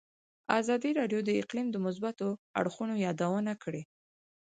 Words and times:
ازادي 0.59 0.91
راډیو 0.99 1.19
د 1.25 1.29
اقلیم 1.41 1.67
د 1.71 1.77
مثبتو 1.85 2.27
اړخونو 2.59 2.95
یادونه 3.05 3.51
کړې. 3.63 3.81